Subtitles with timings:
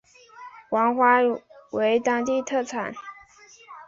[0.71, 1.39] 黄花鱼
[1.73, 2.91] 为当地特产。